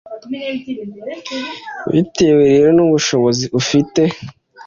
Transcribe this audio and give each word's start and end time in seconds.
Bitewe 1.91 2.41
rero 2.53 2.69
n’ubushobozi 2.77 3.45
ufite 3.59 4.01